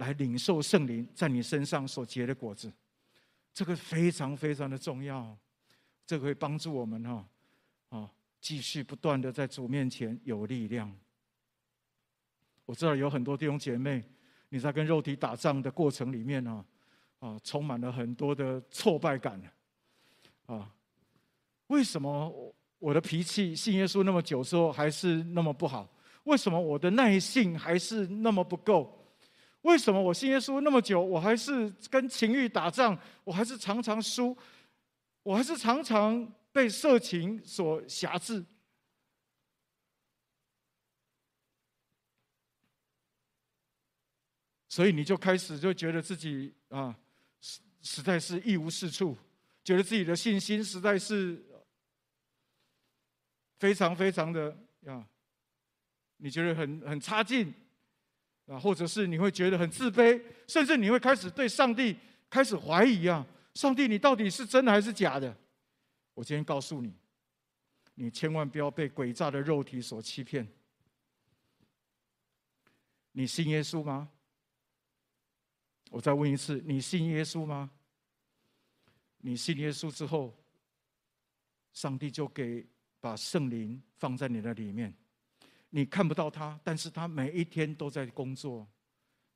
[0.00, 2.72] 来领受圣灵在你身上所结的果子，
[3.52, 5.36] 这个非常非常的重要，
[6.06, 7.28] 这个会帮助我们哈
[7.90, 8.10] 啊，
[8.40, 10.90] 继续不断的在主面前有力量。
[12.64, 14.02] 我知道有很多弟兄姐妹，
[14.48, 16.64] 你在跟肉体打仗的过程里面呢，
[17.18, 19.38] 啊，充满了很多的挫败感，
[20.46, 20.72] 啊，
[21.66, 25.86] 为什么我的脾气信耶稣那么久之后还是那么不好？
[26.24, 28.96] 为什么我的耐性还是那么不够？
[29.62, 34.36] 为什么我信耶稣那么久，我还是跟情欲打仗，我还是常常输，
[35.22, 38.44] 我还是常常被色情所辖制？
[44.68, 46.96] 所以你就开始就觉得自己啊，
[47.40, 49.16] 实实在是一无是处，
[49.62, 51.44] 觉得自己的信心实在是
[53.58, 55.06] 非常非常的啊，
[56.16, 57.52] 你觉得很很差劲。
[58.50, 61.96] 啊，或者是你会觉得很自卑，甚至你会开始对上帝
[62.28, 63.24] 开始怀疑啊！
[63.54, 65.36] 上帝，你到底是真的还是假的？
[66.14, 66.92] 我今天告诉你，
[67.94, 70.46] 你千万不要被诡诈的肉体所欺骗。
[73.12, 74.10] 你信耶稣吗？
[75.90, 77.70] 我再问一次，你信耶稣吗？
[79.18, 80.36] 你信耶稣之后，
[81.72, 82.66] 上帝就给
[82.98, 84.92] 把圣灵放在你的里面。
[85.70, 88.66] 你看不到他，但是他每一天都在工作，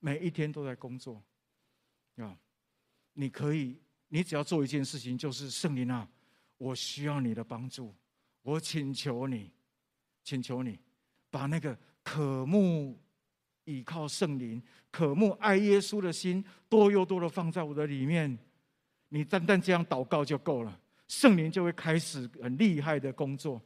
[0.01, 1.23] 每一天都在工作，
[2.17, 2.37] 啊！
[3.13, 6.09] 你可以，你只要做一件事情，就是圣灵啊，
[6.59, 7.95] 我需要你的帮助，
[8.43, 9.53] 我请求你，
[10.25, 10.79] 请求你，
[11.31, 13.01] 把那个渴慕
[13.65, 18.37] 依靠圣灵、渴慕爱耶稣的心，多又多的放在我的里面。
[19.11, 23.63] 你单单这样祷告就够了，圣灵就会开始很厉害的工作。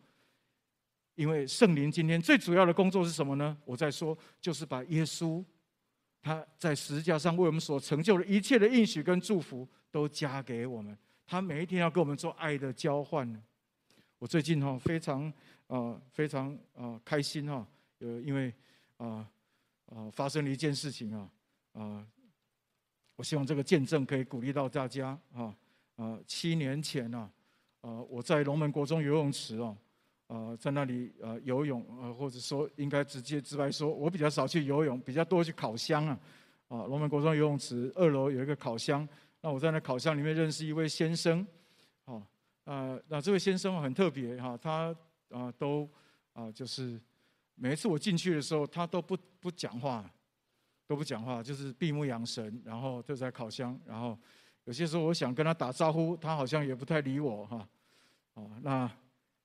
[1.18, 3.58] 因为圣灵今天最主要的工作是什么呢？
[3.64, 5.44] 我在说，就是把耶稣
[6.22, 10.96] 他在十字架上为我们所成就的一切的应许跟祝福都加给我们。
[11.26, 13.28] 他每一天要跟我们做爱的交换。
[14.20, 15.32] 我最近哈非常
[15.66, 17.66] 啊非常啊开心哈，
[17.98, 18.54] 呃因为
[18.98, 19.28] 啊
[19.86, 21.28] 啊发生了一件事情啊
[21.72, 22.06] 啊，
[23.16, 25.52] 我希望这个见证可以鼓励到大家啊
[25.96, 27.28] 啊七年前呢
[27.80, 29.76] 啊我在龙门国中游泳池哦
[30.58, 36.18] 在那里呃游泳啊或者说应该直接直白说，我比较少去游泳，比较多去烤箱啊
[36.68, 39.08] 啊龙门国中游泳池二楼有一个烤箱。
[39.40, 41.46] 那我在那烤箱里面认识一位先生，
[42.04, 42.20] 好，
[42.64, 44.94] 呃，那这位先生很特别哈，他
[45.30, 45.88] 啊都
[46.32, 47.00] 啊就是
[47.54, 50.04] 每一次我进去的时候，他都不不讲话，
[50.88, 54.18] 都不讲话，就是闭目养神，然后就在烤箱，然后
[54.64, 57.68] 有些时候我想跟他打招呼，他好像也不太理我哈，
[58.34, 58.90] 啊，那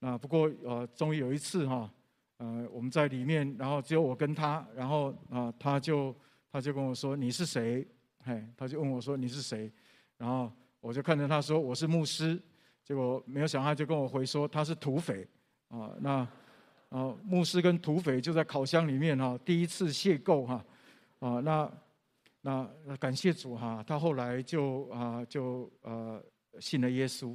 [0.04, 1.90] 那不过呃，终于有一次哈，
[2.36, 6.14] 呃，我们在里面，然后只有我跟他，然后啊，他就
[6.52, 7.88] 他就跟我说你是谁？
[8.22, 9.72] 嘿，他就问我说你是谁？
[10.18, 12.38] 然后我就看着他说我是牧师，
[12.84, 15.26] 结果没有想到他就跟我回说他是土匪
[15.68, 15.96] 啊。
[16.00, 16.28] 那
[16.90, 20.62] 啊牧师跟土匪就在烤箱里面哈，第一次邂逅哈
[21.20, 21.40] 啊。
[21.40, 21.72] 那
[22.42, 26.22] 那感谢主哈，他后来就啊就呃
[26.60, 27.34] 信了耶稣。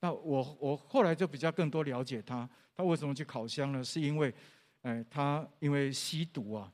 [0.00, 3.82] 那我我后来就比较更多了解他，他为什么去烤箱呢？
[3.82, 4.34] 是因为
[4.82, 6.72] 哎他因为吸毒啊，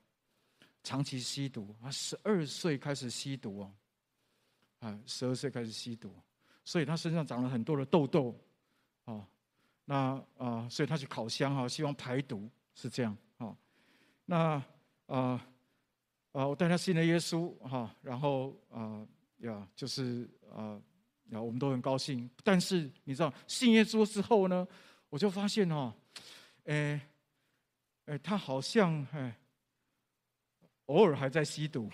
[0.83, 3.73] 长期吸毒，他十二岁开始吸毒哦。
[4.81, 6.13] 啊，十二岁开始吸毒，
[6.65, 8.37] 所以他身上长了很多的痘痘，
[9.05, 9.25] 啊，
[9.85, 13.57] 那啊，所以他去烤箱哈，希望排毒，是这样啊。
[14.25, 14.61] 那
[15.07, 15.47] 啊
[16.33, 19.07] 啊，我带他信了耶稣哈，然后啊
[19.39, 20.83] 呀，就是啊
[21.33, 22.31] 呀，我们都很高兴。
[22.43, 24.67] 但是你知道，信耶稣之后呢，
[25.11, 25.93] 我就发现哦，
[26.65, 27.01] 哎
[28.07, 29.37] 哎，他好像哎，
[30.87, 31.91] 偶尔还在吸毒。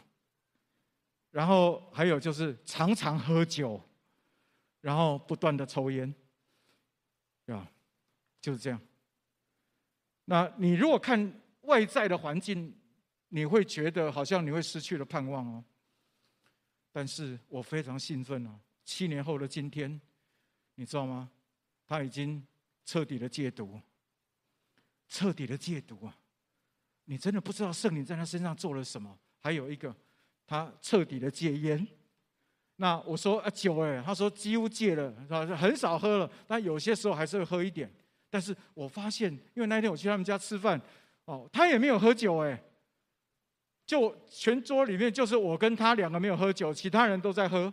[1.31, 3.81] 然后还有就是常常喝酒，
[4.81, 6.13] 然后不断的抽烟，
[7.47, 7.71] 啊，
[8.41, 8.81] 就是这样。
[10.25, 12.75] 那你如果看外在的环境，
[13.29, 15.65] 你会觉得好像你会失去了盼望哦。
[16.91, 20.01] 但是我非常兴奋哦，七年后的今天，
[20.77, 21.29] 你知道吗？
[21.87, 22.43] 他已经
[22.87, 23.79] 彻底的戒毒，
[25.11, 26.17] 彻底的戒毒啊！
[27.05, 29.15] 你真的不知道圣灵在他身上做了什么。
[29.41, 29.95] 还有一个。
[30.47, 31.87] 他彻底的戒烟，
[32.77, 37.93] 那我说啊酒哎，他说几乎戒了，他说很少喝了，但有些时候还是会喝一点。
[38.31, 40.81] 但是我发现，因为那天我去他们家吃饭，
[41.27, 42.59] 哦，他也没有喝酒哎，
[43.85, 47.71] 就全桌里面就是我跟他两个没有喝酒，其他人都在喝。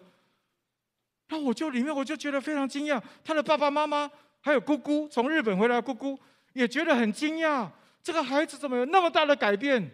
[1.29, 4.09] 那我就里面我就觉得非常惊讶，他的爸爸妈妈
[4.41, 6.17] 还有姑姑从日本回来姑姑
[6.53, 7.67] 也觉得很惊讶，
[8.03, 9.89] 这个孩子怎么有那么大的改变？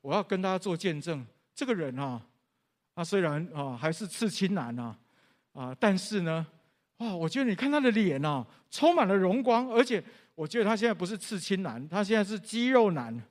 [0.00, 1.24] 我要跟大家做见证。
[1.54, 2.20] 这个人啊，
[2.94, 4.96] 他虽然啊还是刺青男啊，
[5.52, 6.46] 啊，但是呢，
[6.98, 10.02] 哇，我觉得你看他的脸啊，充满了荣光，而且
[10.34, 13.22] 我觉得他现在不是刺青男，他现在是肌肉男。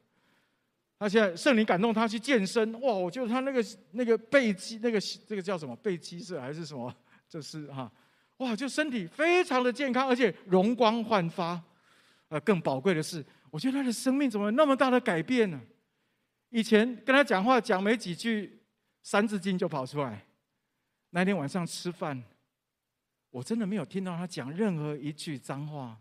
[0.99, 6.93] 他现在圣灵感动他去健身，哇，我觉得他那个那个背肌，那个这个叫什么背肌是还是什么？
[7.33, 7.91] 这是哈，
[8.37, 11.59] 哇，就身体非常的健康，而且容光焕发。
[12.27, 15.59] 呃，更宝贵的是，我觉得他的生命怎么那么大的改变呢？
[16.49, 18.45] 以前跟他讲话讲没几句，
[19.01, 20.23] 《三字经》就跑出来。
[21.09, 22.23] 那天晚上吃饭，
[23.31, 25.99] 我真的没有听到他讲任何一句脏话，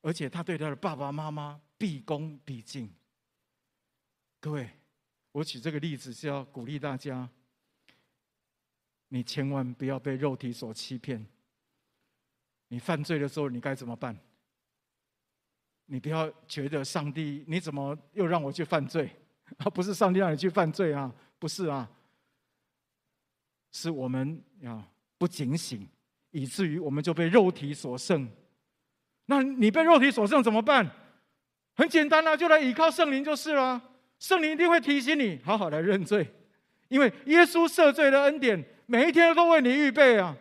[0.00, 2.92] 而且他对他的爸爸妈妈毕恭毕敬。
[4.40, 4.68] 各位，
[5.30, 7.28] 我举这个例子是要鼓励大家，
[9.14, 11.22] 你千万不要被肉体所欺骗。
[12.68, 14.18] 你犯罪的时候，你该怎么办？
[15.84, 19.10] 你不要觉得上帝，你怎么又让我去犯罪？
[19.58, 21.86] 啊，不是上帝让你去犯罪啊，不是啊，
[23.70, 24.82] 是我们呀
[25.18, 25.86] 不警醒，
[26.30, 28.26] 以至于我们就被肉体所胜。
[29.26, 30.90] 那你被肉体所胜怎么办？
[31.74, 33.90] 很简单啊，就来依靠圣灵就是了。
[34.18, 36.26] 圣灵一定会提醒你，好好来认罪，
[36.88, 40.36] 因为耶稣赦罪的恩典，每一天都为你预备啊，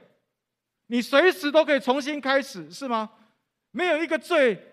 [0.88, 3.10] 你随时都可以重新开始，是吗？
[3.72, 4.68] 没有一个罪。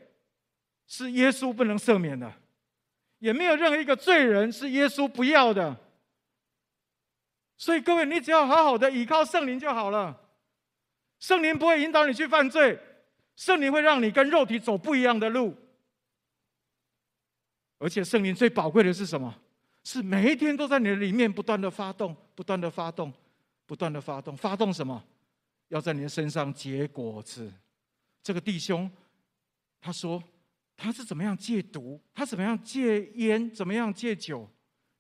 [0.88, 2.32] 是耶稣不能赦免的，
[3.18, 5.76] 也没有任何一个罪人是耶稣不要的。
[7.56, 10.18] 所以各位，你只要好好的依靠圣灵就好了。
[11.20, 12.76] 圣灵不会引导你去犯罪，
[13.36, 15.54] 圣灵会让你跟肉体走不一样的路。
[17.78, 19.32] 而且圣灵最宝贵的是什么？
[19.84, 23.12] 是每一天都在你的里面不断的发动，不断的发动，
[23.68, 25.04] 不断的发动，发动什么？
[25.68, 27.52] 要在你的身上结果子。
[28.22, 28.90] 这个弟兄。
[29.80, 30.20] 他说
[30.76, 34.48] 他是怎么样戒毒，他怎么样戒烟，怎么样戒酒？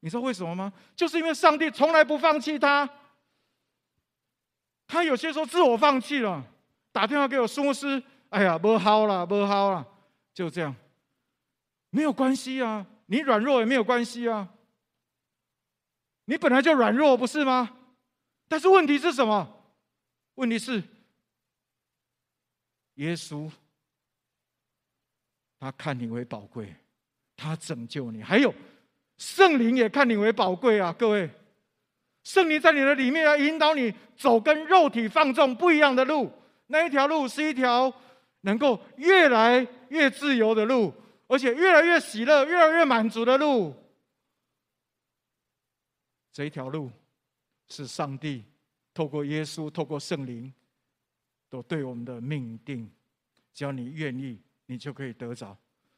[0.00, 0.72] 你知道为什么吗？
[0.94, 2.88] 就是因为上帝从来不放弃他。
[4.86, 6.44] 他有些时候自我放弃了，
[6.92, 9.84] 打电话给我苏牧师，哎呀，不好了，不好了，
[10.32, 10.72] 就这样，
[11.90, 14.48] 没有关系啊，你软弱也没有关系啊，
[16.26, 17.77] 你本来就软弱，不是吗？
[18.48, 19.54] 但是问题是什么？
[20.36, 20.82] 问题是，
[22.94, 23.50] 耶稣，
[25.58, 26.74] 他看你为宝贵，
[27.36, 28.54] 他拯救你，还有
[29.16, 31.28] 圣灵也看你为宝贵啊，各位。
[32.24, 36.30] 圣灵在你的里面要引导你走跟肉体放纵不一样的路，
[36.66, 37.92] 那一条路是一条
[38.42, 40.92] 能够越来越自由的路，
[41.26, 43.74] 而且越来越喜乐、越来越满足的路。
[46.32, 46.90] 这一条路
[47.68, 48.44] 是上帝
[48.92, 50.52] 透过耶稣、透过圣灵
[51.48, 52.90] 都对我们的命定，
[53.52, 55.56] 只要你愿意，你就可以得着。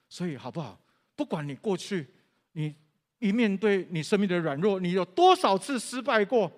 [0.08, 0.80] 所以好不好？
[1.16, 2.08] 不管你过去
[2.52, 2.74] 你。
[3.22, 6.50] 一面对你生命的软弱，你有多少次失败过？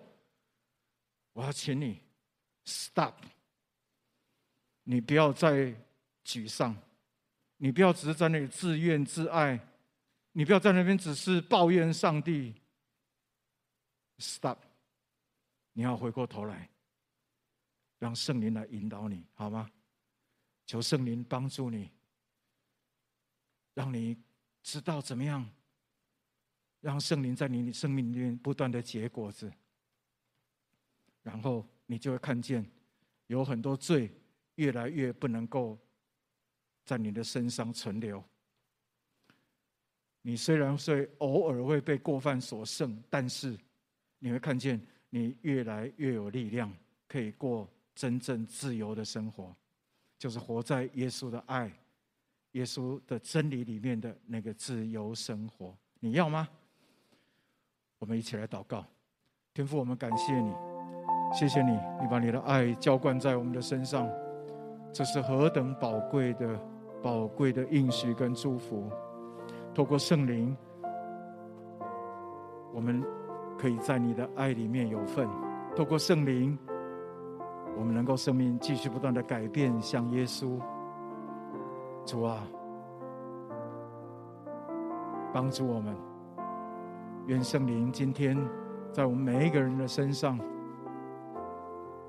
[1.33, 2.01] 我要请你
[2.65, 3.15] stop，
[4.85, 5.75] 你不要再
[6.25, 6.77] 沮丧，
[7.57, 9.59] 你不要只是在那里自怨自艾，
[10.31, 12.55] 你不要在那边只是抱怨上帝。
[14.21, 14.59] stop，
[15.73, 16.69] 你要回过头来，
[17.99, 19.71] 让圣灵来引导你，好吗？
[20.67, 21.91] 求圣灵帮助你，
[23.75, 24.17] 让你
[24.63, 25.49] 知道怎么样。
[26.81, 29.53] 让圣灵在你生命里面不断的结果子，
[31.23, 32.69] 然后你就会看见
[33.29, 34.11] 有很多罪
[34.57, 35.79] 越来越不能够
[36.85, 38.21] 在你的身上存留。
[40.23, 43.57] 你虽然会偶尔会被过犯所胜，但是
[44.19, 44.85] 你会看见
[45.15, 46.73] 你越来越有力量，
[47.07, 49.55] 可以过真正自由的生活，
[50.19, 51.71] 就是活在耶稣的爱、
[52.53, 55.77] 耶稣的真理里面的那个自由生活。
[56.01, 56.49] 你要吗？
[57.99, 58.87] 我们一起来祷告，
[59.53, 60.51] 天父，我们感谢你，
[61.35, 64.09] 谢谢你，你把你的爱浇灌在我们的身上，
[64.95, 66.59] 这是何等宝贵的、
[67.03, 68.91] 宝贵的应许跟祝福。
[69.75, 70.57] 透过圣灵，
[72.73, 73.05] 我们
[73.63, 75.25] 可以在你的爱里面有份；
[75.77, 76.59] 透过圣灵，
[77.79, 80.59] 我们能够生命继续不断的改变，像耶稣。
[82.05, 82.43] 主啊，
[85.33, 85.95] 帮助我们。
[87.29, 88.37] 愿圣灵今天
[88.91, 90.37] 在我们每一个人的身上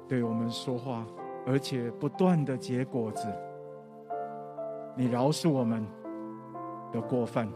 [0.07, 1.05] 对我们说话，
[1.45, 3.27] 而且不断的结果子。
[4.97, 5.85] 你饶恕我们
[6.91, 7.47] 的过犯，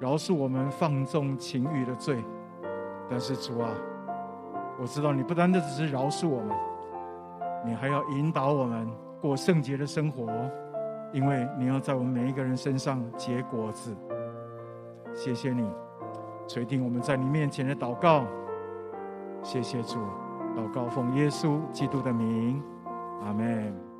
[0.00, 2.20] 饶恕我们放纵情欲的罪。
[3.10, 3.70] 但是主啊，
[4.80, 6.56] 我知道你不单单只是饶恕我们，
[7.64, 8.88] 你还要引导我们
[9.20, 10.26] 过圣洁的生活，
[11.12, 13.94] 因为你要在我们每一个人身上结果子。
[15.14, 15.68] 谢谢你。
[16.48, 18.24] 垂听我们在你面前的祷告，
[19.42, 19.98] 谢谢主，
[20.56, 22.62] 祷告奉耶稣基督的名，
[23.24, 23.91] 阿门。